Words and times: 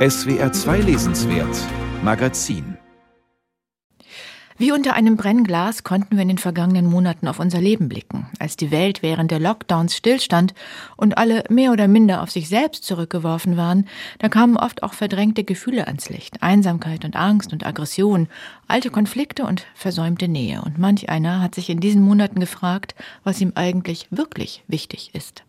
SWR 0.00 0.50
2 0.50 0.78
Lesenswert 0.78 1.58
Magazin 2.02 2.78
wie 4.56 4.72
unter 4.72 4.94
einem 4.94 5.16
Brennglas 5.16 5.84
konnten 5.84 6.16
wir 6.16 6.22
in 6.22 6.28
den 6.28 6.38
vergangenen 6.38 6.86
Monaten 6.86 7.28
auf 7.28 7.38
unser 7.38 7.60
Leben 7.60 7.88
blicken. 7.88 8.28
Als 8.38 8.56
die 8.56 8.70
Welt 8.70 9.02
während 9.02 9.30
der 9.30 9.40
Lockdowns 9.40 9.96
stillstand 9.96 10.54
und 10.96 11.16
alle 11.16 11.44
mehr 11.48 11.72
oder 11.72 11.88
minder 11.88 12.22
auf 12.22 12.30
sich 12.30 12.48
selbst 12.48 12.84
zurückgeworfen 12.84 13.56
waren, 13.56 13.86
da 14.18 14.28
kamen 14.28 14.58
oft 14.58 14.82
auch 14.82 14.92
verdrängte 14.92 15.44
Gefühle 15.44 15.86
ans 15.86 16.10
Licht. 16.10 16.42
Einsamkeit 16.42 17.06
und 17.06 17.16
Angst 17.16 17.54
und 17.54 17.66
Aggression, 17.66 18.28
alte 18.68 18.90
Konflikte 18.90 19.44
und 19.44 19.66
versäumte 19.74 20.28
Nähe. 20.28 20.60
Und 20.62 20.78
manch 20.78 21.08
einer 21.08 21.40
hat 21.40 21.54
sich 21.54 21.68
in 21.70 21.80
diesen 21.80 22.02
Monaten 22.02 22.40
gefragt, 22.40 22.94
was 23.24 23.40
ihm 23.40 23.52
eigentlich 23.54 24.08
wirklich 24.10 24.62
wichtig 24.66 25.14
ist. 25.14 25.42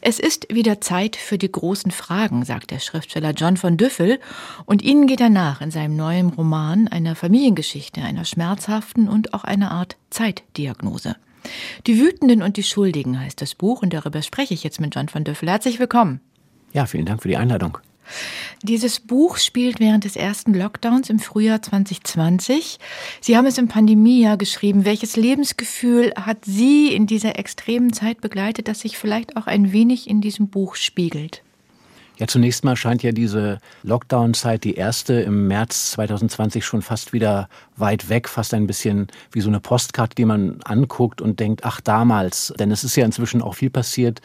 Es 0.00 0.18
ist 0.18 0.46
wieder 0.52 0.80
Zeit 0.80 1.16
für 1.16 1.38
die 1.38 1.50
großen 1.50 1.90
Fragen, 1.90 2.44
sagt 2.44 2.70
der 2.70 2.78
Schriftsteller 2.78 3.32
John 3.32 3.56
von 3.56 3.76
Düffel, 3.76 4.18
und 4.66 4.82
ihnen 4.82 5.06
geht 5.06 5.20
er 5.20 5.30
nach 5.30 5.60
in 5.60 5.70
seinem 5.70 5.96
neuen 5.96 6.28
Roman 6.28 6.88
einer 6.88 7.14
Familiengeschichte, 7.14 8.02
einer 8.02 8.24
schmerzhaften 8.24 9.08
und 9.08 9.34
auch 9.34 9.44
einer 9.44 9.70
Art 9.70 9.96
Zeitdiagnose. 10.10 11.16
Die 11.86 11.98
Wütenden 11.98 12.42
und 12.42 12.56
die 12.56 12.62
Schuldigen 12.62 13.18
heißt 13.18 13.40
das 13.40 13.54
Buch 13.54 13.82
und 13.82 13.92
darüber 13.92 14.22
spreche 14.22 14.54
ich 14.54 14.64
jetzt 14.64 14.80
mit 14.80 14.94
John 14.94 15.08
von 15.08 15.24
Düffel. 15.24 15.48
Herzlich 15.48 15.78
willkommen. 15.78 16.20
Ja, 16.72 16.86
vielen 16.86 17.06
Dank 17.06 17.22
für 17.22 17.28
die 17.28 17.36
Einladung. 17.36 17.78
Dieses 18.62 19.00
Buch 19.00 19.38
spielt 19.38 19.80
während 19.80 20.04
des 20.04 20.16
ersten 20.16 20.54
Lockdowns 20.54 21.10
im 21.10 21.18
Frühjahr 21.18 21.62
2020. 21.62 22.78
Sie 23.20 23.36
haben 23.36 23.46
es 23.46 23.58
im 23.58 23.68
Pandemiejahr 23.68 24.36
geschrieben. 24.36 24.84
Welches 24.84 25.16
Lebensgefühl 25.16 26.12
hat 26.14 26.44
Sie 26.44 26.92
in 26.92 27.06
dieser 27.06 27.38
extremen 27.38 27.92
Zeit 27.92 28.20
begleitet, 28.20 28.68
das 28.68 28.80
sich 28.80 28.98
vielleicht 28.98 29.36
auch 29.36 29.46
ein 29.46 29.72
wenig 29.72 30.08
in 30.08 30.20
diesem 30.20 30.48
Buch 30.48 30.74
spiegelt? 30.74 31.42
Ja, 32.18 32.26
zunächst 32.26 32.64
mal 32.64 32.74
scheint 32.74 33.04
ja 33.04 33.12
diese 33.12 33.60
Lockdown-Zeit, 33.84 34.64
die 34.64 34.74
erste 34.74 35.14
im 35.20 35.46
März 35.46 35.92
2020, 35.92 36.64
schon 36.64 36.82
fast 36.82 37.12
wieder 37.12 37.48
weit 37.76 38.08
weg, 38.08 38.28
fast 38.28 38.54
ein 38.54 38.66
bisschen 38.66 39.06
wie 39.30 39.40
so 39.40 39.48
eine 39.48 39.60
Postkarte, 39.60 40.16
die 40.16 40.24
man 40.24 40.60
anguckt 40.64 41.20
und 41.20 41.38
denkt, 41.38 41.60
ach 41.62 41.80
damals. 41.80 42.52
Denn 42.58 42.72
es 42.72 42.82
ist 42.82 42.96
ja 42.96 43.04
inzwischen 43.04 43.40
auch 43.40 43.54
viel 43.54 43.70
passiert 43.70 44.20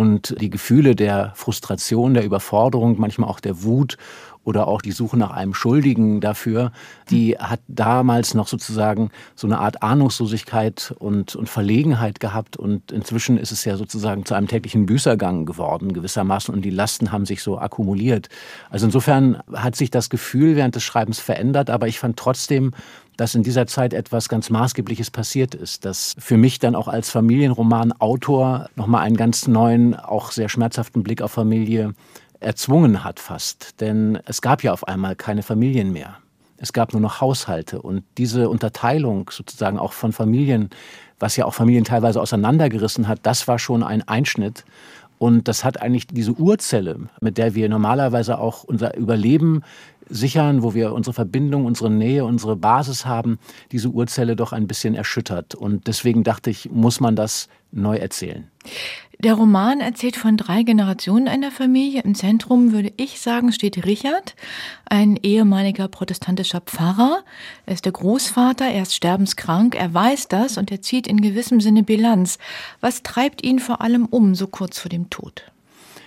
und 0.00 0.34
die 0.40 0.48
Gefühle 0.48 0.96
der 0.96 1.32
Frustration, 1.34 2.14
der 2.14 2.24
Überforderung, 2.24 2.98
manchmal 2.98 3.28
auch 3.28 3.38
der 3.38 3.62
Wut 3.64 3.98
oder 4.44 4.68
auch 4.68 4.80
die 4.80 4.92
Suche 4.92 5.16
nach 5.16 5.30
einem 5.30 5.54
Schuldigen 5.54 6.20
dafür, 6.20 6.72
die 7.10 7.36
hat 7.36 7.60
damals 7.68 8.34
noch 8.34 8.48
sozusagen 8.48 9.10
so 9.34 9.46
eine 9.46 9.58
Art 9.58 9.82
Ahnungslosigkeit 9.82 10.94
und, 10.98 11.36
und 11.36 11.48
Verlegenheit 11.48 12.20
gehabt. 12.20 12.56
Und 12.56 12.90
inzwischen 12.90 13.36
ist 13.36 13.52
es 13.52 13.64
ja 13.64 13.76
sozusagen 13.76 14.24
zu 14.24 14.34
einem 14.34 14.48
täglichen 14.48 14.86
Büßergang 14.86 15.44
geworden, 15.44 15.92
gewissermaßen. 15.92 16.54
Und 16.54 16.62
die 16.62 16.70
Lasten 16.70 17.12
haben 17.12 17.26
sich 17.26 17.42
so 17.42 17.58
akkumuliert. 17.58 18.28
Also 18.70 18.86
insofern 18.86 19.42
hat 19.52 19.76
sich 19.76 19.90
das 19.90 20.08
Gefühl 20.08 20.56
während 20.56 20.74
des 20.74 20.84
Schreibens 20.84 21.20
verändert. 21.20 21.68
Aber 21.68 21.86
ich 21.86 21.98
fand 21.98 22.16
trotzdem, 22.16 22.72
dass 23.18 23.34
in 23.34 23.42
dieser 23.42 23.66
Zeit 23.66 23.92
etwas 23.92 24.30
ganz 24.30 24.48
Maßgebliches 24.48 25.10
passiert 25.10 25.54
ist, 25.54 25.84
dass 25.84 26.16
für 26.18 26.38
mich 26.38 26.58
dann 26.58 26.74
auch 26.74 26.88
als 26.88 27.10
Familienromanautor 27.10 28.70
nochmal 28.76 29.02
einen 29.02 29.16
ganz 29.16 29.46
neuen, 29.46 29.94
auch 29.94 30.32
sehr 30.32 30.48
schmerzhaften 30.48 31.02
Blick 31.02 31.20
auf 31.20 31.32
Familie 31.32 31.92
erzwungen 32.40 33.04
hat 33.04 33.20
fast. 33.20 33.80
Denn 33.80 34.18
es 34.26 34.42
gab 34.42 34.62
ja 34.62 34.72
auf 34.72 34.88
einmal 34.88 35.16
keine 35.16 35.42
Familien 35.42 35.92
mehr. 35.92 36.18
Es 36.56 36.72
gab 36.72 36.92
nur 36.92 37.00
noch 37.00 37.20
Haushalte. 37.20 37.80
Und 37.80 38.04
diese 38.18 38.48
Unterteilung 38.48 39.30
sozusagen 39.30 39.78
auch 39.78 39.92
von 39.92 40.12
Familien, 40.12 40.70
was 41.18 41.36
ja 41.36 41.44
auch 41.44 41.54
Familien 41.54 41.84
teilweise 41.84 42.20
auseinandergerissen 42.20 43.08
hat, 43.08 43.20
das 43.22 43.48
war 43.48 43.58
schon 43.58 43.82
ein 43.82 44.06
Einschnitt. 44.06 44.64
Und 45.18 45.48
das 45.48 45.64
hat 45.64 45.82
eigentlich 45.82 46.06
diese 46.06 46.32
Urzelle, 46.32 46.98
mit 47.20 47.36
der 47.36 47.54
wir 47.54 47.68
normalerweise 47.68 48.38
auch 48.38 48.64
unser 48.64 48.96
Überleben 48.96 49.62
sichern, 50.08 50.62
wo 50.62 50.74
wir 50.74 50.92
unsere 50.92 51.14
Verbindung, 51.14 51.66
unsere 51.66 51.90
Nähe, 51.90 52.24
unsere 52.24 52.56
Basis 52.56 53.06
haben, 53.06 53.38
diese 53.70 53.88
Urzelle 53.88 54.34
doch 54.34 54.52
ein 54.52 54.66
bisschen 54.66 54.94
erschüttert. 54.94 55.54
Und 55.54 55.86
deswegen 55.86 56.24
dachte 56.24 56.50
ich, 56.50 56.70
muss 56.70 57.00
man 57.00 57.16
das 57.16 57.48
neu 57.72 57.96
erzählen. 57.96 58.50
Der 59.22 59.34
Roman 59.34 59.80
erzählt 59.80 60.16
von 60.16 60.38
drei 60.38 60.62
Generationen 60.62 61.28
einer 61.28 61.50
Familie. 61.50 62.00
Im 62.02 62.14
Zentrum, 62.14 62.72
würde 62.72 62.90
ich 62.96 63.20
sagen, 63.20 63.52
steht 63.52 63.84
Richard, 63.84 64.34
ein 64.86 65.18
ehemaliger 65.22 65.88
protestantischer 65.88 66.62
Pfarrer. 66.62 67.22
Er 67.66 67.74
ist 67.74 67.84
der 67.84 67.92
Großvater, 67.92 68.64
er 68.64 68.82
ist 68.82 68.94
sterbenskrank, 68.94 69.74
er 69.74 69.92
weiß 69.92 70.28
das 70.28 70.56
und 70.56 70.70
er 70.70 70.80
zieht 70.80 71.06
in 71.06 71.20
gewissem 71.20 71.60
Sinne 71.60 71.82
Bilanz. 71.82 72.38
Was 72.80 73.02
treibt 73.02 73.44
ihn 73.44 73.58
vor 73.58 73.82
allem 73.82 74.06
um, 74.06 74.34
so 74.34 74.46
kurz 74.46 74.78
vor 74.78 74.88
dem 74.88 75.10
Tod? 75.10 75.44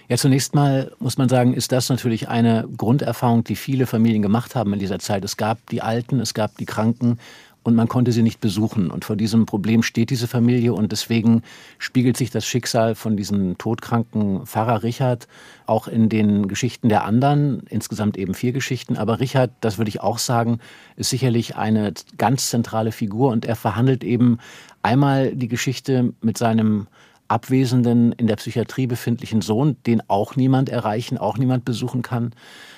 Ja, 0.09 0.17
zunächst 0.17 0.55
mal 0.55 0.91
muss 0.99 1.19
man 1.19 1.29
sagen, 1.29 1.53
ist 1.53 1.71
das 1.71 1.89
natürlich 1.89 2.29
eine 2.29 2.67
Grunderfahrung, 2.75 3.43
die 3.43 3.55
viele 3.55 3.85
Familien 3.85 4.23
gemacht 4.23 4.55
haben 4.55 4.73
in 4.73 4.79
dieser 4.79 4.99
Zeit. 4.99 5.23
Es 5.23 5.37
gab 5.37 5.69
die 5.69 5.83
Alten, 5.83 6.19
es 6.19 6.33
gab 6.33 6.57
die 6.57 6.65
Kranken 6.65 7.19
und 7.63 7.75
man 7.75 7.87
konnte 7.87 8.11
sie 8.11 8.21
nicht 8.21 8.39
besuchen. 8.39 8.91
Und 8.91 9.05
vor 9.05 9.15
diesem 9.15 9.45
Problem 9.45 9.83
steht 9.83 10.09
diese 10.09 10.27
Familie 10.27 10.73
und 10.73 10.91
deswegen 10.91 11.41
spiegelt 11.79 12.17
sich 12.17 12.29
das 12.29 12.45
Schicksal 12.45 12.95
von 12.95 13.17
diesem 13.17 13.57
todkranken 13.57 14.45
Pfarrer 14.45 14.83
Richard 14.83 15.27
auch 15.65 15.87
in 15.87 16.09
den 16.09 16.47
Geschichten 16.47 16.89
der 16.89 17.05
anderen, 17.05 17.61
insgesamt 17.69 18.17
eben 18.17 18.33
vier 18.33 18.51
Geschichten. 18.51 18.97
Aber 18.97 19.19
Richard, 19.19 19.51
das 19.61 19.77
würde 19.77 19.89
ich 19.89 20.01
auch 20.01 20.17
sagen, 20.17 20.59
ist 20.95 21.09
sicherlich 21.09 21.55
eine 21.55 21.93
ganz 22.17 22.49
zentrale 22.49 22.91
Figur 22.91 23.31
und 23.31 23.45
er 23.45 23.55
verhandelt 23.55 24.03
eben 24.03 24.39
einmal 24.81 25.35
die 25.35 25.47
Geschichte 25.47 26.13
mit 26.21 26.37
seinem 26.37 26.87
abwesenden, 27.27 28.11
in 28.13 28.27
der 28.27 28.35
Psychiatrie 28.35 28.87
befindlichen 28.87 29.41
Sohn, 29.41 29.77
den 29.85 30.01
auch 30.09 30.35
niemand 30.35 30.69
erreichen, 30.69 31.17
auch 31.17 31.37
niemand 31.37 31.65
besuchen 31.65 32.01
kann. 32.01 32.33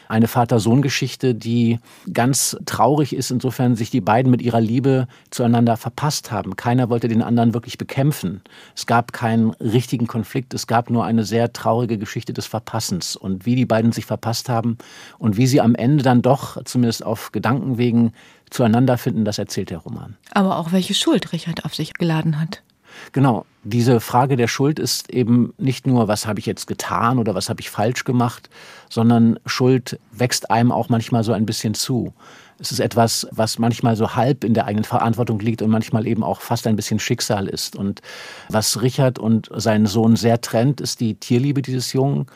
Eine 0.08 0.28
Vater-Sohn-Geschichte, 0.28 1.34
die 1.34 1.80
ganz 2.14 2.56
traurig 2.66 3.16
ist, 3.16 3.32
insofern 3.32 3.76
sich 3.76 3.90
die 3.90 4.02
beiden 4.02 4.30
mit 4.30 4.42
ihrer 4.42 4.62
Liebe 4.62 5.08
zueinander 5.32 5.78
verpasst 5.78 6.32
haben. 6.32 6.56
Keiner 6.56 6.90
wollte 6.90 7.08
den 7.08 7.24
anderen 7.24 7.56
wirklich 7.56 7.80
bekämpfen. 7.80 8.42
Es 8.76 8.86
gab 8.86 9.14
keinen 9.14 9.52
richtigen 9.56 10.06
Konflikt, 10.06 10.54
es 10.54 10.68
gab 10.68 10.92
nur 10.92 11.06
eine 11.06 11.24
sehr 11.24 11.54
traurige 11.54 11.98
Geschichte 11.98 12.34
des 12.34 12.46
Verpassens. 12.46 13.16
Und 13.16 13.46
wie 13.48 13.56
die 13.56 13.66
beiden 13.66 13.92
sich 13.92 14.06
verpasst 14.06 14.48
haben 14.48 14.78
und 15.18 15.38
wie 15.38 15.48
sie 15.48 15.60
am 15.60 15.74
Ende 15.74 16.04
dann 16.04 16.22
doch, 16.22 16.64
zumindest 16.66 17.04
auf 17.04 17.32
Gedankenwegen, 17.32 18.14
zueinander 18.52 19.00
finden, 19.00 19.26
das 19.26 19.40
erzählt 19.40 19.72
der 19.72 19.80
Roman. 19.80 20.18
Aber 20.32 20.58
auch 20.58 20.72
welche 20.72 20.94
Schuld 20.94 21.34
Richard 21.34 21.66
auf 21.66 21.74
sich 21.74 21.94
geladen 21.94 22.40
hat. 22.40 22.62
Genau, 23.12 23.46
diese 23.64 24.00
Frage 24.00 24.36
der 24.36 24.48
Schuld 24.48 24.80
ist 24.80 25.10
eben 25.10 25.54
nicht 25.58 25.88
nur, 25.88 26.08
was 26.08 26.28
habe 26.28 26.40
ich 26.40 26.46
jetzt 26.46 26.68
getan 26.68 27.18
oder 27.18 27.36
was 27.36 27.50
habe 27.50 27.62
ich 27.62 27.70
falsch 27.70 28.04
gemacht, 28.04 28.50
sondern 28.90 29.40
Schuld 29.46 30.00
wächst 30.12 30.52
einem 30.52 30.72
auch 30.72 30.90
manchmal 30.90 31.24
so 31.24 31.34
ein 31.34 31.46
bisschen 31.46 31.74
zu. 31.74 32.14
Es 32.60 32.72
ist 32.72 32.80
etwas, 32.80 33.28
was 33.32 33.60
manchmal 33.60 33.96
so 33.96 34.16
halb 34.16 34.44
in 34.44 34.54
der 34.54 34.66
eigenen 34.66 34.86
Verantwortung 34.86 35.40
liegt 35.40 35.62
und 35.62 35.70
manchmal 35.70 36.08
eben 36.08 36.24
auch 36.24 36.42
fast 36.42 36.68
ein 36.68 36.76
bisschen 36.76 37.00
Schicksal 37.00 37.48
ist. 37.48 37.76
Und 37.76 38.02
was 38.50 38.82
Richard 38.82 39.20
und 39.20 39.50
seinen 39.54 39.88
Sohn 39.88 40.16
sehr 40.16 40.40
trennt, 40.40 40.80
ist 40.80 41.02
die 41.02 41.16
Tierliebe 41.16 41.62
dieses 41.62 41.92
Jungen. 41.92 42.28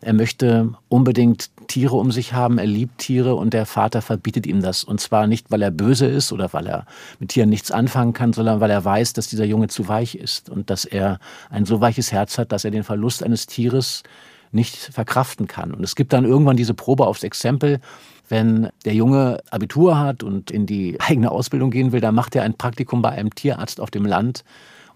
Er 0.00 0.12
möchte 0.12 0.72
unbedingt 0.88 1.50
Tiere 1.66 1.96
um 1.96 2.12
sich 2.12 2.32
haben, 2.32 2.58
er 2.58 2.66
liebt 2.66 2.98
Tiere 2.98 3.34
und 3.34 3.52
der 3.52 3.66
Vater 3.66 4.00
verbietet 4.00 4.46
ihm 4.46 4.62
das. 4.62 4.84
Und 4.84 5.00
zwar 5.00 5.26
nicht, 5.26 5.50
weil 5.50 5.62
er 5.62 5.70
böse 5.70 6.06
ist 6.06 6.32
oder 6.32 6.52
weil 6.52 6.66
er 6.66 6.86
mit 7.18 7.30
Tieren 7.30 7.50
nichts 7.50 7.70
anfangen 7.70 8.12
kann, 8.12 8.32
sondern 8.32 8.60
weil 8.60 8.70
er 8.70 8.84
weiß, 8.84 9.12
dass 9.12 9.28
dieser 9.28 9.44
Junge 9.44 9.68
zu 9.68 9.88
weich 9.88 10.14
ist 10.14 10.50
und 10.50 10.70
dass 10.70 10.84
er 10.84 11.18
ein 11.50 11.64
so 11.64 11.80
weiches 11.80 12.12
Herz 12.12 12.38
hat, 12.38 12.52
dass 12.52 12.64
er 12.64 12.70
den 12.70 12.84
Verlust 12.84 13.22
eines 13.22 13.46
Tieres 13.46 14.02
nicht 14.52 14.76
verkraften 14.76 15.46
kann. 15.46 15.74
Und 15.74 15.84
es 15.84 15.94
gibt 15.94 16.12
dann 16.12 16.24
irgendwann 16.24 16.56
diese 16.56 16.74
Probe 16.74 17.06
aufs 17.06 17.22
Exempel, 17.22 17.80
wenn 18.28 18.68
der 18.84 18.94
Junge 18.94 19.40
Abitur 19.50 19.98
hat 19.98 20.22
und 20.22 20.50
in 20.50 20.66
die 20.66 20.98
eigene 21.00 21.30
Ausbildung 21.30 21.70
gehen 21.70 21.92
will, 21.92 22.00
dann 22.00 22.14
macht 22.14 22.36
er 22.36 22.42
ein 22.42 22.54
Praktikum 22.54 23.02
bei 23.02 23.10
einem 23.10 23.34
Tierarzt 23.34 23.80
auf 23.80 23.90
dem 23.90 24.04
Land 24.04 24.44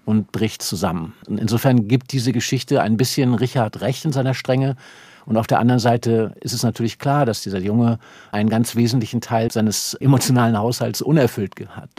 und 0.04 0.32
bricht 0.32 0.62
zusammen. 0.62 1.14
Insofern 1.28 1.88
gibt 1.88 2.12
diese 2.12 2.32
Geschichte 2.32 2.82
ein 2.82 2.96
bisschen 2.96 3.34
Richard 3.34 3.80
recht 3.80 4.04
in 4.04 4.12
seiner 4.12 4.34
Strenge. 4.34 4.76
Und 5.24 5.36
auf 5.36 5.46
der 5.46 5.60
anderen 5.60 5.78
Seite 5.78 6.34
ist 6.40 6.52
es 6.52 6.62
natürlich 6.64 6.98
klar, 6.98 7.26
dass 7.26 7.42
dieser 7.42 7.60
Junge 7.60 7.98
einen 8.32 8.48
ganz 8.48 8.74
wesentlichen 8.74 9.20
Teil 9.20 9.52
seines 9.52 9.94
emotionalen 9.94 10.58
Haushalts 10.58 11.00
unerfüllt 11.00 11.54
hat. 11.70 11.90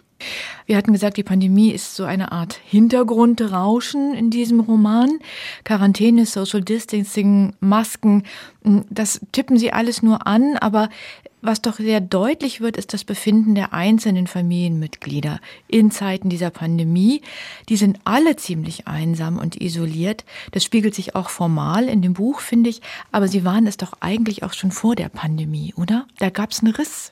Wir 0.65 0.77
hatten 0.77 0.93
gesagt, 0.93 1.17
die 1.17 1.23
Pandemie 1.23 1.71
ist 1.71 1.95
so 1.95 2.03
eine 2.03 2.31
Art 2.31 2.59
Hintergrundrauschen 2.65 4.13
in 4.13 4.29
diesem 4.29 4.59
Roman. 4.59 5.19
Quarantäne, 5.63 6.25
Social 6.25 6.61
Distancing, 6.61 7.53
Masken, 7.59 8.23
das 8.89 9.21
tippen 9.31 9.57
Sie 9.57 9.73
alles 9.73 10.01
nur 10.01 10.25
an, 10.25 10.57
aber 10.57 10.89
was 11.45 11.61
doch 11.61 11.75
sehr 11.75 11.99
deutlich 11.99 12.61
wird, 12.61 12.77
ist 12.77 12.93
das 12.93 13.03
Befinden 13.03 13.53
der 13.53 13.73
einzelnen 13.73 14.27
Familienmitglieder 14.27 15.41
in 15.67 15.91
Zeiten 15.91 16.29
dieser 16.29 16.51
Pandemie. 16.51 17.21
Die 17.67 17.75
sind 17.75 17.99
alle 18.05 18.37
ziemlich 18.37 18.87
einsam 18.87 19.39
und 19.39 19.59
isoliert. 19.59 20.23
Das 20.51 20.63
spiegelt 20.63 20.95
sich 20.95 21.15
auch 21.15 21.27
formal 21.27 21.89
in 21.89 22.01
dem 22.01 22.13
Buch, 22.13 22.39
finde 22.39 22.69
ich. 22.69 22.81
Aber 23.11 23.27
sie 23.27 23.43
waren 23.43 23.67
es 23.67 23.75
doch 23.75 23.91
eigentlich 23.99 24.43
auch 24.43 24.53
schon 24.53 24.71
vor 24.71 24.95
der 24.95 25.09
Pandemie, 25.09 25.73
oder? 25.75 26.07
Da 26.17 26.29
gab 26.29 26.51
es 26.51 26.63
einen 26.63 26.73
Riss. 26.73 27.11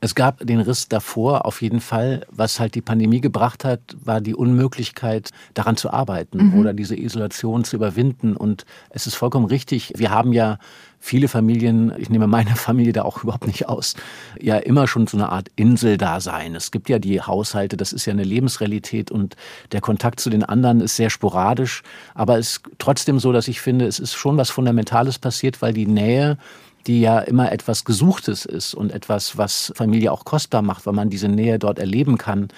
Es 0.00 0.14
gab 0.14 0.46
den 0.46 0.60
Riss 0.60 0.88
davor 0.88 1.46
auf 1.46 1.62
jeden 1.62 1.80
Fall. 1.80 2.26
Was 2.30 2.60
halt 2.60 2.74
die 2.74 2.82
Pandemie 2.82 3.20
gebracht 3.20 3.64
hat, 3.64 3.80
war 4.02 4.20
die 4.20 4.34
Unmöglichkeit, 4.34 5.30
daran 5.54 5.76
zu 5.76 5.90
arbeiten 5.90 6.48
mhm. 6.48 6.58
oder 6.58 6.72
diese 6.72 6.96
Isolation 6.96 7.64
zu 7.64 7.76
überwinden. 7.76 8.36
Und 8.36 8.64
es 8.90 9.06
ist 9.06 9.14
vollkommen 9.14 9.46
richtig. 9.46 9.92
Wir 9.96 10.10
haben 10.10 10.32
ja 10.32 10.58
viele 10.98 11.28
Familien, 11.28 11.92
ich 11.98 12.10
nehme 12.10 12.26
meine 12.26 12.50
Familie 12.56 12.92
da 12.92 13.02
auch 13.02 13.22
überhaupt 13.22 13.46
nicht 13.46 13.68
aus, 13.68 13.94
ja 14.40 14.56
immer 14.56 14.86
schon 14.86 15.06
so 15.06 15.16
eine 15.16 15.30
Art 15.30 15.50
Inseldasein. 15.56 16.54
Es 16.54 16.70
gibt 16.70 16.88
ja 16.88 16.98
die 16.98 17.20
Haushalte, 17.20 17.76
das 17.76 17.92
ist 17.92 18.06
ja 18.06 18.12
eine 18.12 18.24
Lebensrealität 18.24 19.10
und 19.10 19.36
der 19.72 19.80
Kontakt 19.80 20.20
zu 20.20 20.30
den 20.30 20.44
anderen 20.44 20.80
ist 20.80 20.96
sehr 20.96 21.10
sporadisch. 21.10 21.82
Aber 22.14 22.38
es 22.38 22.50
ist 22.50 22.62
trotzdem 22.78 23.18
so, 23.18 23.32
dass 23.32 23.48
ich 23.48 23.60
finde, 23.60 23.86
es 23.86 23.98
ist 23.98 24.14
schon 24.14 24.36
was 24.36 24.50
Fundamentales 24.50 25.18
passiert, 25.18 25.62
weil 25.62 25.72
die 25.72 25.86
Nähe 25.86 26.38
die 26.86 27.00
ja 27.00 27.18
immer 27.18 27.52
etwas 27.52 27.84
Gesuchtes 27.84 28.44
ist 28.44 28.74
und 28.74 28.92
etwas, 28.92 29.36
was 29.36 29.72
Familie 29.74 30.12
auch 30.12 30.24
kostbar 30.24 30.62
macht, 30.62 30.86
weil 30.86 30.94
man 30.94 31.10
diese 31.10 31.28
Nähe 31.28 31.58
dort 31.58 31.78
erleben 31.78 32.18
kann, 32.18 32.48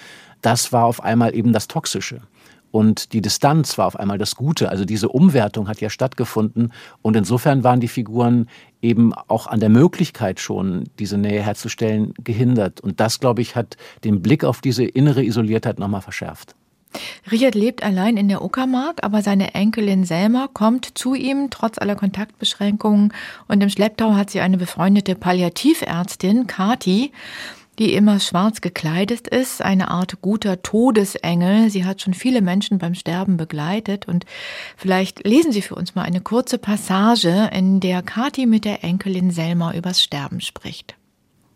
das 0.41 0.71
war 0.71 0.85
auf 0.85 1.03
einmal 1.03 1.35
eben 1.35 1.53
das 1.53 1.67
Toxische. 1.67 2.21
Und 2.71 3.13
die 3.13 3.21
Distanz 3.21 3.77
war 3.77 3.87
auf 3.87 3.99
einmal 3.99 4.19
das 4.19 4.35
Gute. 4.35 4.69
Also 4.69 4.85
diese 4.85 5.09
Umwertung 5.09 5.67
hat 5.67 5.81
ja 5.81 5.89
stattgefunden. 5.89 6.71
Und 7.01 7.15
insofern 7.15 7.63
waren 7.63 7.79
die 7.79 7.87
Figuren 7.87 8.47
eben 8.81 9.13
auch 9.13 9.47
an 9.47 9.59
der 9.59 9.69
Möglichkeit 9.69 10.39
schon, 10.39 10.83
diese 10.99 11.17
Nähe 11.17 11.41
herzustellen, 11.41 12.13
gehindert. 12.23 12.79
Und 12.79 12.99
das, 12.99 13.19
glaube 13.19 13.41
ich, 13.41 13.55
hat 13.55 13.75
den 14.03 14.21
Blick 14.21 14.43
auf 14.43 14.61
diese 14.61 14.85
innere 14.85 15.23
Isoliertheit 15.23 15.79
nochmal 15.79 16.01
verschärft. 16.01 16.55
Richard 17.31 17.55
lebt 17.55 17.83
allein 17.83 18.17
in 18.17 18.29
der 18.29 18.41
Uckermark, 18.41 19.03
aber 19.03 19.21
seine 19.21 19.53
Enkelin 19.53 20.05
Selma 20.05 20.47
kommt 20.51 20.97
zu 20.97 21.13
ihm 21.13 21.49
trotz 21.49 21.77
aller 21.77 21.95
Kontaktbeschränkungen 21.95 23.13
und 23.47 23.61
im 23.61 23.69
Schlepptau 23.69 24.13
hat 24.13 24.29
sie 24.29 24.41
eine 24.41 24.57
befreundete 24.57 25.15
Palliativärztin, 25.15 26.47
Kati, 26.47 27.11
die 27.77 27.93
immer 27.93 28.19
schwarz 28.19 28.59
gekleidet 28.59 29.27
ist, 29.27 29.61
eine 29.61 29.89
Art 29.89 30.21
guter 30.21 30.61
Todesengel. 30.61 31.69
Sie 31.69 31.85
hat 31.85 32.01
schon 32.01 32.13
viele 32.13 32.41
Menschen 32.41 32.77
beim 32.77 32.93
Sterben 32.93 33.37
begleitet 33.37 34.07
und 34.07 34.25
vielleicht 34.75 35.25
lesen 35.25 35.53
Sie 35.53 35.61
für 35.61 35.75
uns 35.75 35.95
mal 35.95 36.03
eine 36.03 36.19
kurze 36.19 36.57
Passage, 36.57 37.49
in 37.53 37.79
der 37.79 38.01
Kati 38.01 38.45
mit 38.45 38.65
der 38.65 38.83
Enkelin 38.83 39.31
Selma 39.31 39.73
übers 39.73 40.03
Sterben 40.03 40.41
spricht. 40.41 40.95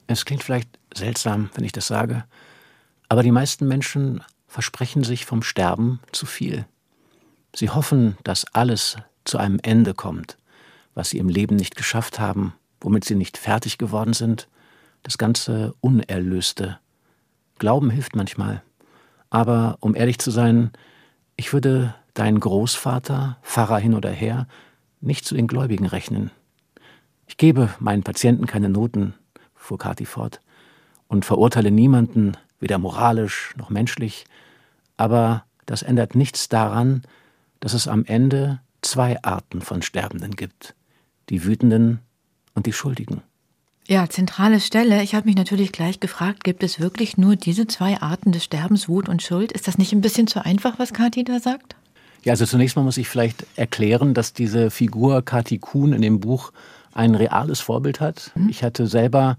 Es 0.08 0.24
klingt 0.24 0.44
vielleicht 0.44 0.70
seltsam, 0.94 1.50
wenn 1.56 1.66
ich 1.66 1.72
das 1.74 1.88
sage, 1.88 2.24
aber 3.10 3.24
die 3.24 3.32
meisten 3.32 3.68
Menschen 3.68 4.24
versprechen 4.54 5.04
sich 5.04 5.26
vom 5.26 5.42
Sterben 5.42 6.00
zu 6.12 6.28
viel. 6.28 6.68
Sie 7.56 7.72
hoffen, 7.72 8.18
dass 8.24 8.46
alles 8.54 8.98
zu 9.26 9.40
einem 9.40 9.60
Ende 9.64 9.96
kommt, 9.96 10.38
was 10.94 11.10
sie 11.10 11.18
im 11.18 11.28
Leben 11.28 11.56
nicht 11.56 11.76
geschafft 11.76 12.20
haben, 12.20 12.54
womit 12.80 13.04
sie 13.04 13.16
nicht 13.16 13.40
fertig 13.40 13.80
geworden 13.80 14.14
sind, 14.14 14.48
das 15.02 15.18
ganze 15.18 15.74
Unerlöste. 15.82 16.78
Glauben 17.58 17.90
hilft 17.90 18.16
manchmal. 18.16 18.62
Aber 19.32 19.78
um 19.80 19.96
ehrlich 19.96 20.20
zu 20.20 20.30
sein, 20.30 20.70
ich 21.36 21.52
würde 21.52 21.96
deinen 22.14 22.40
Großvater, 22.40 23.40
Pfarrer 23.42 23.80
hin 23.80 23.96
oder 23.96 24.12
her, 24.12 24.48
nicht 25.02 25.26
zu 25.26 25.34
den 25.34 25.48
Gläubigen 25.48 25.88
rechnen. 25.88 26.30
Ich 27.26 27.38
gebe 27.38 27.74
meinen 27.80 28.04
Patienten 28.04 28.46
keine 28.46 28.70
Noten, 28.70 29.16
fuhr 29.56 29.80
Kathi 29.80 30.06
fort, 30.06 30.42
und 31.08 31.26
verurteile 31.26 31.72
niemanden, 31.72 32.38
weder 32.60 32.78
moralisch 32.78 33.56
noch 33.58 33.72
menschlich, 33.72 34.26
aber 34.98 35.46
das 35.66 35.82
ändert 35.82 36.16
nichts 36.16 36.50
daran, 36.50 37.04
dass 37.60 37.74
es 37.74 37.88
am 37.88 38.06
Ende 38.06 38.60
zwei 38.82 39.22
Arten 39.24 39.62
von 39.62 39.82
Sterbenden 39.82 40.36
gibt, 40.36 40.76
die 41.30 41.46
Wütenden 41.46 42.00
und 42.54 42.66
die 42.66 42.74
Schuldigen. 42.74 43.22
Ja, 43.88 44.10
zentrale 44.10 44.62
Stelle. 44.62 45.04
Ich 45.04 45.14
habe 45.14 45.28
mich 45.28 45.36
natürlich 45.36 45.72
gleich 45.74 46.00
gefragt, 46.00 46.44
gibt 46.44 46.64
es 46.64 46.80
wirklich 46.80 47.18
nur 47.18 47.36
diese 47.36 47.68
zwei 47.68 48.02
Arten 48.02 48.32
des 48.32 48.46
Sterbens, 48.46 48.88
Wut 48.88 49.10
und 49.10 49.22
Schuld? 49.22 49.52
Ist 49.52 49.68
das 49.68 49.78
nicht 49.78 49.92
ein 49.92 50.02
bisschen 50.02 50.28
zu 50.28 50.44
einfach, 50.46 50.80
was 50.80 50.94
Kathi 50.94 51.24
da 51.24 51.40
sagt? 51.40 51.76
Ja, 52.24 52.32
also 52.32 52.46
zunächst 52.46 52.78
mal 52.78 52.84
muss 52.84 52.98
ich 52.98 53.10
vielleicht 53.10 53.46
erklären, 53.58 54.14
dass 54.14 54.32
diese 54.32 54.72
Figur 54.72 55.22
Kathi 55.22 55.60
Kuhn 55.60 55.92
in 55.92 56.02
dem 56.02 56.22
Buch 56.22 56.54
ein 56.94 57.16
reales 57.16 57.60
Vorbild 57.60 58.00
hat. 58.00 58.32
Mhm. 58.36 58.50
Ich 58.50 58.64
hatte 58.64 58.88
selber 58.88 59.38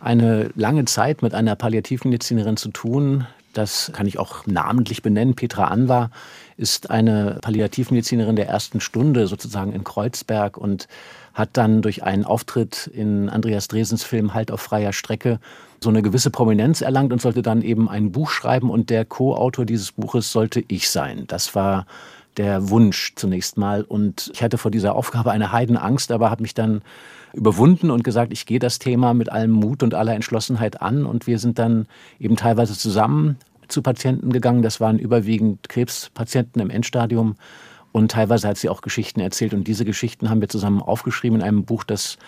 eine 0.00 0.50
lange 0.54 0.86
Zeit 0.86 1.20
mit 1.20 1.34
einer 1.34 1.54
Palliativmedizinerin 1.54 2.56
zu 2.56 2.70
tun, 2.70 3.26
das 3.54 3.90
kann 3.94 4.06
ich 4.06 4.18
auch 4.18 4.46
namentlich 4.46 5.02
benennen. 5.02 5.34
Petra 5.34 5.64
Anwar 5.68 6.10
ist 6.56 6.90
eine 6.90 7.38
Palliativmedizinerin 7.40 8.36
der 8.36 8.48
ersten 8.48 8.80
Stunde 8.80 9.26
sozusagen 9.26 9.72
in 9.72 9.84
Kreuzberg 9.84 10.56
und 10.56 10.88
hat 11.32 11.50
dann 11.54 11.82
durch 11.82 12.04
einen 12.04 12.24
Auftritt 12.24 12.88
in 12.92 13.28
Andreas 13.28 13.68
Dresens 13.68 14.04
Film 14.04 14.34
Halt 14.34 14.50
auf 14.50 14.60
freier 14.60 14.92
Strecke 14.92 15.40
so 15.82 15.90
eine 15.90 16.02
gewisse 16.02 16.30
Prominenz 16.30 16.80
erlangt 16.80 17.12
und 17.12 17.20
sollte 17.20 17.42
dann 17.42 17.62
eben 17.62 17.88
ein 17.88 18.12
Buch 18.12 18.30
schreiben 18.30 18.70
und 18.70 18.90
der 18.90 19.04
Co-Autor 19.04 19.66
dieses 19.66 19.92
Buches 19.92 20.30
sollte 20.30 20.64
ich 20.68 20.88
sein. 20.88 21.24
Das 21.26 21.54
war 21.54 21.86
der 22.36 22.70
Wunsch 22.70 23.14
zunächst 23.16 23.56
mal 23.56 23.82
und 23.82 24.30
ich 24.32 24.42
hatte 24.42 24.58
vor 24.58 24.70
dieser 24.70 24.94
Aufgabe 24.94 25.30
eine 25.30 25.52
Heidenangst, 25.52 26.10
aber 26.10 26.30
habe 26.30 26.42
mich 26.42 26.54
dann 26.54 26.82
überwunden 27.34 27.90
und 27.90 28.04
gesagt, 28.04 28.32
ich 28.32 28.46
gehe 28.46 28.58
das 28.58 28.78
Thema 28.78 29.14
mit 29.14 29.30
allem 29.30 29.50
Mut 29.50 29.82
und 29.82 29.94
aller 29.94 30.14
Entschlossenheit 30.14 30.80
an. 30.80 31.06
Und 31.06 31.26
wir 31.26 31.38
sind 31.38 31.58
dann 31.58 31.86
eben 32.18 32.36
teilweise 32.36 32.76
zusammen 32.76 33.36
zu 33.68 33.82
Patienten 33.82 34.32
gegangen. 34.32 34.62
Das 34.62 34.80
waren 34.80 34.98
überwiegend 34.98 35.68
Krebspatienten 35.68 36.60
im 36.60 36.70
Endstadium. 36.70 37.36
Und 37.92 38.10
teilweise 38.10 38.48
hat 38.48 38.56
sie 38.56 38.68
auch 38.68 38.80
Geschichten 38.80 39.20
erzählt. 39.20 39.54
Und 39.54 39.68
diese 39.68 39.84
Geschichten 39.84 40.30
haben 40.30 40.40
wir 40.40 40.48
zusammen 40.48 40.82
aufgeschrieben 40.82 41.40
in 41.40 41.44
einem 41.44 41.64
Buch, 41.64 41.84
das 41.84 42.18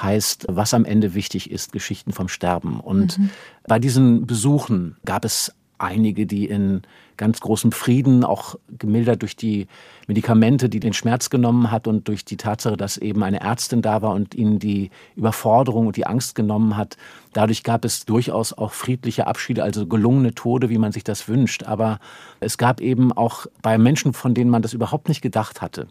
heißt, 0.00 0.46
was 0.48 0.74
am 0.74 0.84
Ende 0.84 1.14
wichtig 1.14 1.50
ist, 1.50 1.72
Geschichten 1.72 2.12
vom 2.12 2.28
Sterben. 2.28 2.80
Und 2.80 3.18
mhm. 3.18 3.30
bei 3.66 3.78
diesen 3.78 4.26
Besuchen 4.26 4.96
gab 5.04 5.24
es 5.24 5.54
einige, 5.82 6.26
die 6.26 6.46
in 6.46 6.82
ganz 7.16 7.40
großem 7.40 7.72
Frieden, 7.72 8.24
auch 8.24 8.56
gemildert 8.78 9.22
durch 9.22 9.36
die 9.36 9.66
Medikamente, 10.06 10.68
die 10.68 10.80
den 10.80 10.92
Schmerz 10.92 11.30
genommen 11.30 11.70
hat 11.70 11.86
und 11.86 12.08
durch 12.08 12.24
die 12.24 12.36
Tatsache, 12.36 12.76
dass 12.76 12.96
eben 12.96 13.22
eine 13.22 13.40
Ärztin 13.40 13.82
da 13.82 14.02
war 14.02 14.12
und 14.12 14.34
ihnen 14.34 14.58
die 14.58 14.90
Überforderung 15.14 15.86
und 15.86 15.96
die 15.96 16.06
Angst 16.06 16.34
genommen 16.34 16.76
hat. 16.76 16.96
Dadurch 17.32 17.62
gab 17.62 17.84
es 17.84 18.04
durchaus 18.04 18.52
auch 18.52 18.72
friedliche 18.72 19.26
Abschiede, 19.26 19.62
also 19.62 19.86
gelungene 19.86 20.34
Tode, 20.34 20.70
wie 20.70 20.78
man 20.78 20.92
sich 20.92 21.04
das 21.04 21.28
wünscht. 21.28 21.64
Aber 21.64 21.98
es 22.40 22.58
gab 22.58 22.80
eben 22.80 23.12
auch 23.12 23.46
bei 23.62 23.78
Menschen, 23.78 24.12
von 24.12 24.34
denen 24.34 24.50
man 24.50 24.62
das 24.62 24.72
überhaupt 24.72 25.08
nicht 25.08 25.22
gedacht 25.22 25.62
hatte, 25.62 25.86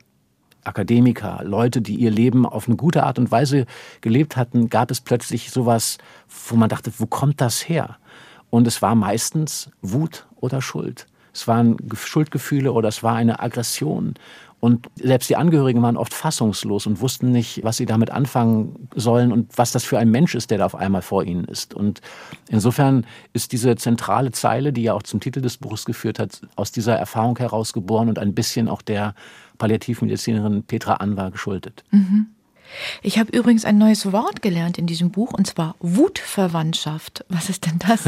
Akademiker, 0.64 1.42
Leute, 1.44 1.82
die 1.82 1.96
ihr 1.96 2.12
Leben 2.12 2.46
auf 2.46 2.68
eine 2.68 2.78
gute 2.78 3.04
Art 3.04 3.18
und 3.18 3.32
Weise 3.32 3.66
gelebt 4.02 4.38
hatten, 4.38 4.70
gab 4.70 4.92
es 4.92 5.02
plötzlich 5.02 5.50
sowas, 5.50 5.98
wo 6.48 6.56
man 6.56 6.70
dachte, 6.70 6.92
wo 6.98 7.08
kommt 7.08 7.42
das 7.42 7.68
her? 7.68 7.98
Und 8.51 8.68
es 8.68 8.83
war 8.83 8.94
meistens 8.94 9.71
Wut 9.81 10.27
oder 10.36 10.62
Schuld. 10.62 11.07
Es 11.33 11.48
waren 11.48 11.77
Schuldgefühle 11.95 12.74
oder 12.74 12.89
es 12.89 13.01
war 13.01 13.15
eine 13.15 13.39
Aggression. 13.39 14.13
Und 14.59 14.88
selbst 14.95 15.27
die 15.27 15.38
Angehörigen 15.38 15.81
waren 15.81 15.98
oft 15.98 16.13
fassungslos 16.13 16.86
und 16.86 17.01
wussten 17.01 17.31
nicht, 17.31 17.63
was 17.63 17.77
sie 17.77 17.88
damit 17.88 18.12
anfangen 18.12 18.88
sollen 18.94 19.31
und 19.31 19.57
was 19.57 19.71
das 19.71 19.83
für 19.83 19.98
ein 19.98 20.12
Mensch 20.12 20.36
ist, 20.36 20.51
der 20.51 20.59
da 20.59 20.65
auf 20.65 20.75
einmal 20.75 21.01
vor 21.01 21.24
ihnen 21.24 21.46
ist. 21.46 21.74
Und 21.74 22.00
insofern 22.48 23.08
ist 23.34 23.53
diese 23.53 23.75
zentrale 23.75 24.31
Zeile, 24.31 24.72
die 24.72 24.84
ja 24.84 24.93
auch 24.93 25.01
zum 25.01 25.20
Titel 25.20 25.41
des 25.41 25.58
Buches 25.58 25.86
geführt 25.86 26.20
hat, 26.20 26.41
aus 26.55 26.72
dieser 26.72 26.96
Erfahrung 26.96 27.39
heraus 27.39 27.74
geboren 27.74 28.08
und 28.08 28.20
ein 28.20 28.36
bisschen 28.36 28.67
auch 28.67 28.84
der 28.84 29.15
Palliativmedizinerin 29.58 30.63
Petra 30.63 30.96
Anwar 30.96 31.31
geschuldet. 31.31 31.84
Mhm. 31.89 32.27
Ich 33.01 33.20
habe 33.20 33.36
übrigens 33.36 33.66
ein 33.66 33.78
neues 33.78 34.12
Wort 34.12 34.42
gelernt 34.42 34.78
in 34.78 34.88
diesem 34.88 35.12
Buch, 35.12 35.34
und 35.34 35.48
zwar 35.48 35.75
Wutverwandtschaft. 35.80 37.25
Was 37.30 37.50
ist 37.50 37.66
denn 37.66 37.80
das? 37.80 38.04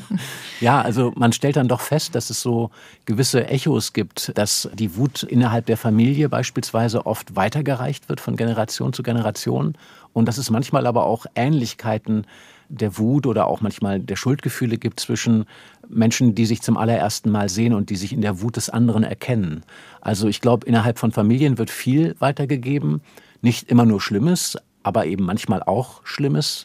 ja, 0.60 0.80
also 0.80 1.12
man 1.16 1.32
stellt 1.32 1.56
dann 1.56 1.68
doch 1.68 1.80
fest, 1.80 2.14
dass 2.14 2.30
es 2.30 2.40
so 2.40 2.70
gewisse 3.04 3.48
Echos 3.48 3.92
gibt, 3.92 4.36
dass 4.36 4.68
die 4.74 4.96
Wut 4.96 5.22
innerhalb 5.22 5.66
der 5.66 5.76
Familie 5.76 6.28
beispielsweise 6.28 7.06
oft 7.06 7.36
weitergereicht 7.36 8.08
wird 8.08 8.20
von 8.20 8.36
Generation 8.36 8.92
zu 8.92 9.02
Generation 9.02 9.76
und 10.12 10.26
dass 10.26 10.38
es 10.38 10.50
manchmal 10.50 10.86
aber 10.86 11.04
auch 11.04 11.26
Ähnlichkeiten 11.34 12.26
der 12.68 12.98
Wut 12.98 13.26
oder 13.26 13.46
auch 13.46 13.60
manchmal 13.60 14.00
der 14.00 14.16
Schuldgefühle 14.16 14.76
gibt 14.76 14.98
zwischen 14.98 15.46
Menschen, 15.88 16.34
die 16.34 16.46
sich 16.46 16.62
zum 16.62 16.76
allerersten 16.76 17.30
Mal 17.30 17.48
sehen 17.48 17.74
und 17.74 17.90
die 17.90 17.96
sich 17.96 18.12
in 18.12 18.22
der 18.22 18.40
Wut 18.40 18.56
des 18.56 18.70
anderen 18.70 19.04
erkennen. 19.04 19.62
Also 20.00 20.26
ich 20.26 20.40
glaube, 20.40 20.66
innerhalb 20.66 20.98
von 20.98 21.12
Familien 21.12 21.58
wird 21.58 21.70
viel 21.70 22.16
weitergegeben 22.18 23.02
nicht 23.42 23.70
immer 23.70 23.84
nur 23.84 24.00
Schlimmes, 24.00 24.56
aber 24.82 25.06
eben 25.06 25.24
manchmal 25.24 25.62
auch 25.62 26.00
Schlimmes. 26.04 26.64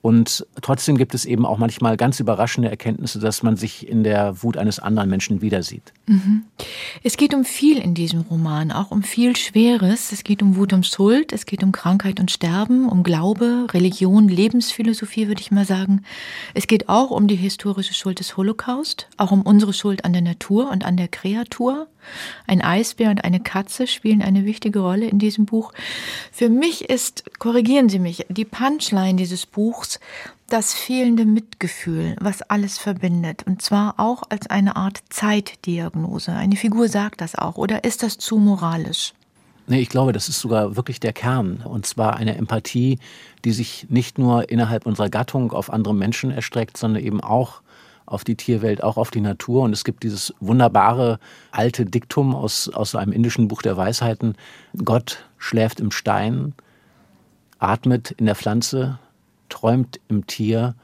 Und 0.00 0.46
trotzdem 0.62 0.96
gibt 0.96 1.12
es 1.14 1.24
eben 1.24 1.44
auch 1.44 1.58
manchmal 1.58 1.96
ganz 1.96 2.20
überraschende 2.20 2.70
Erkenntnisse, 2.70 3.18
dass 3.18 3.42
man 3.42 3.56
sich 3.56 3.88
in 3.88 4.04
der 4.04 4.42
Wut 4.42 4.56
eines 4.56 4.78
anderen 4.78 5.10
Menschen 5.10 5.42
wiedersieht. 5.42 5.92
Mhm. 6.06 6.44
Es 7.02 7.16
geht 7.16 7.34
um 7.34 7.44
viel 7.44 7.78
in 7.78 7.94
diesem 7.94 8.20
Roman, 8.20 8.70
auch 8.70 8.92
um 8.92 9.02
viel 9.02 9.34
Schweres. 9.34 10.12
Es 10.12 10.22
geht 10.22 10.40
um 10.40 10.54
Wut 10.54 10.72
und 10.72 10.86
Schuld, 10.86 11.32
es 11.32 11.46
geht 11.46 11.64
um 11.64 11.72
Krankheit 11.72 12.20
und 12.20 12.30
Sterben, 12.30 12.88
um 12.88 13.02
Glaube, 13.02 13.66
Religion, 13.72 14.28
Lebensphilosophie, 14.28 15.26
würde 15.26 15.40
ich 15.40 15.50
mal 15.50 15.64
sagen. 15.64 16.02
Es 16.54 16.68
geht 16.68 16.88
auch 16.88 17.10
um 17.10 17.26
die 17.26 17.36
historische 17.36 17.94
Schuld 17.94 18.20
des 18.20 18.36
Holocaust, 18.36 19.08
auch 19.16 19.32
um 19.32 19.42
unsere 19.42 19.72
Schuld 19.72 20.04
an 20.04 20.12
der 20.12 20.22
Natur 20.22 20.70
und 20.70 20.84
an 20.84 20.96
der 20.96 21.08
Kreatur. 21.08 21.88
Ein 22.46 22.62
Eisbär 22.62 23.10
und 23.10 23.24
eine 23.24 23.40
Katze 23.40 23.86
spielen 23.86 24.22
eine 24.22 24.44
wichtige 24.44 24.80
Rolle 24.80 25.06
in 25.06 25.18
diesem 25.18 25.46
Buch. 25.46 25.72
Für 26.32 26.48
mich 26.48 26.88
ist, 26.88 27.24
korrigieren 27.38 27.88
Sie 27.88 27.98
mich, 27.98 28.26
die 28.28 28.44
Punchline 28.44 29.16
dieses 29.16 29.46
Buchs, 29.46 30.00
das 30.48 30.72
fehlende 30.72 31.26
Mitgefühl, 31.26 32.16
was 32.20 32.42
alles 32.42 32.78
verbindet, 32.78 33.42
und 33.46 33.60
zwar 33.60 33.94
auch 33.98 34.22
als 34.30 34.48
eine 34.48 34.76
Art 34.76 35.00
Zeitdiagnose. 35.10 36.32
Eine 36.32 36.56
Figur 36.56 36.88
sagt 36.88 37.20
das 37.20 37.34
auch, 37.34 37.56
oder 37.56 37.84
ist 37.84 38.02
das 38.02 38.16
zu 38.16 38.38
moralisch? 38.38 39.12
Nee, 39.66 39.80
ich 39.80 39.90
glaube, 39.90 40.14
das 40.14 40.30
ist 40.30 40.40
sogar 40.40 40.76
wirklich 40.76 40.98
der 40.98 41.12
Kern. 41.12 41.62
Und 41.62 41.84
zwar 41.84 42.16
eine 42.16 42.36
Empathie, 42.36 42.98
die 43.44 43.52
sich 43.52 43.86
nicht 43.90 44.16
nur 44.18 44.48
innerhalb 44.48 44.86
unserer 44.86 45.10
Gattung 45.10 45.52
auf 45.52 45.70
andere 45.70 45.94
Menschen 45.94 46.30
erstreckt, 46.30 46.78
sondern 46.78 47.04
eben 47.04 47.20
auch 47.20 47.60
auf 48.08 48.24
die 48.24 48.36
Tierwelt, 48.36 48.82
auch 48.82 48.96
auf 48.96 49.10
die 49.10 49.20
Natur. 49.20 49.62
Und 49.62 49.72
es 49.72 49.84
gibt 49.84 50.02
dieses 50.02 50.34
wunderbare 50.40 51.18
alte 51.50 51.84
Diktum 51.84 52.34
aus, 52.34 52.68
aus 52.68 52.94
einem 52.94 53.12
indischen 53.12 53.48
Buch 53.48 53.62
der 53.62 53.76
Weisheiten. 53.76 54.34
Gott 54.84 55.24
schläft 55.36 55.80
im 55.80 55.90
Stein, 55.90 56.54
atmet 57.58 58.12
in 58.12 58.26
der 58.26 58.34
Pflanze, 58.34 58.98
träumt 59.48 60.00
im 60.08 60.26
Tier 60.26 60.74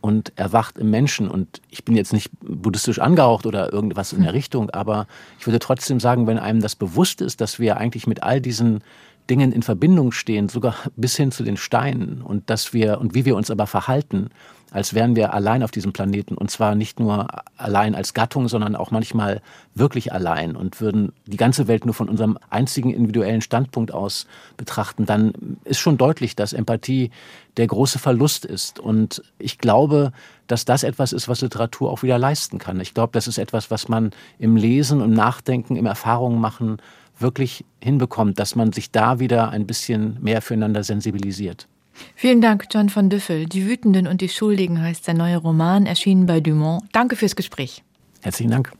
und 0.00 0.32
erwacht 0.36 0.76
im 0.76 0.90
Menschen. 0.90 1.30
Und 1.30 1.62
ich 1.70 1.84
bin 1.84 1.96
jetzt 1.96 2.12
nicht 2.12 2.30
buddhistisch 2.42 2.98
angehaucht 2.98 3.46
oder 3.46 3.72
irgendwas 3.72 4.12
in 4.12 4.20
der 4.20 4.32
hm. 4.32 4.36
Richtung, 4.36 4.70
aber 4.70 5.06
ich 5.38 5.46
würde 5.46 5.58
trotzdem 5.58 5.98
sagen, 5.98 6.26
wenn 6.26 6.38
einem 6.38 6.60
das 6.60 6.76
bewusst 6.76 7.22
ist, 7.22 7.40
dass 7.40 7.58
wir 7.58 7.78
eigentlich 7.78 8.06
mit 8.06 8.22
all 8.22 8.40
diesen 8.40 8.82
Dingen 9.30 9.52
in 9.52 9.62
Verbindung 9.62 10.12
stehen, 10.12 10.48
sogar 10.48 10.74
bis 10.96 11.16
hin 11.16 11.32
zu 11.32 11.44
den 11.44 11.56
Steinen 11.56 12.20
und 12.22 12.50
dass 12.50 12.72
wir 12.72 13.00
und 13.00 13.14
wie 13.14 13.24
wir 13.24 13.36
uns 13.36 13.50
aber 13.50 13.66
verhalten, 13.66 14.30
als 14.70 14.92
wären 14.92 15.14
wir 15.14 15.32
allein 15.32 15.62
auf 15.62 15.70
diesem 15.70 15.92
Planeten 15.92 16.34
und 16.34 16.50
zwar 16.50 16.74
nicht 16.74 16.98
nur 16.98 17.28
allein 17.56 17.94
als 17.94 18.12
Gattung, 18.12 18.48
sondern 18.48 18.74
auch 18.74 18.90
manchmal 18.90 19.40
wirklich 19.74 20.12
allein 20.12 20.56
und 20.56 20.80
würden 20.80 21.12
die 21.26 21.36
ganze 21.36 21.68
Welt 21.68 21.84
nur 21.84 21.94
von 21.94 22.08
unserem 22.08 22.38
einzigen 22.50 22.92
individuellen 22.92 23.40
Standpunkt 23.40 23.94
aus 23.94 24.26
betrachten, 24.56 25.06
dann 25.06 25.32
ist 25.62 25.78
schon 25.78 25.96
deutlich, 25.96 26.34
dass 26.34 26.52
Empathie 26.52 27.12
der 27.56 27.68
große 27.68 28.00
Verlust 28.00 28.44
ist 28.44 28.80
und 28.80 29.22
ich 29.38 29.58
glaube, 29.58 30.12
dass 30.48 30.64
das 30.64 30.82
etwas 30.82 31.12
ist, 31.12 31.28
was 31.28 31.40
Literatur 31.40 31.90
auch 31.90 32.02
wieder 32.02 32.18
leisten 32.18 32.58
kann. 32.58 32.80
Ich 32.80 32.94
glaube, 32.94 33.12
das 33.12 33.28
ist 33.28 33.38
etwas, 33.38 33.70
was 33.70 33.88
man 33.88 34.10
im 34.40 34.56
Lesen, 34.56 35.00
im 35.00 35.14
Nachdenken, 35.14 35.76
im 35.76 35.86
Erfahrungen 35.86 36.40
machen 36.40 36.78
wirklich 37.18 37.64
hinbekommt, 37.80 38.38
dass 38.38 38.56
man 38.56 38.72
sich 38.72 38.90
da 38.90 39.20
wieder 39.20 39.50
ein 39.50 39.66
bisschen 39.66 40.18
mehr 40.20 40.42
füreinander 40.42 40.82
sensibilisiert. 40.82 41.68
Vielen 42.16 42.40
Dank, 42.40 42.66
John 42.72 42.88
von 42.88 43.08
Düffel. 43.08 43.46
Die 43.46 43.66
Wütenden 43.66 44.06
und 44.06 44.20
die 44.20 44.28
Schuldigen 44.28 44.80
heißt 44.80 45.04
sein 45.04 45.16
neuer 45.16 45.38
Roman, 45.38 45.86
erschienen 45.86 46.26
bei 46.26 46.40
Dumont. 46.40 46.82
Danke 46.92 47.16
fürs 47.16 47.36
Gespräch. 47.36 47.82
Herzlichen 48.22 48.50
Dank. 48.50 48.72